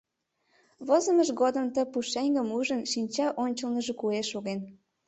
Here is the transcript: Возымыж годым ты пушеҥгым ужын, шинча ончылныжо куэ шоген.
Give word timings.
Возымыж 0.87 1.29
годым 1.41 1.65
ты 1.73 1.81
пушеҥгым 1.91 2.47
ужын, 2.57 2.81
шинча 2.91 3.27
ончылныжо 3.43 3.93
куэ 3.99 4.21
шоген. 4.31 4.59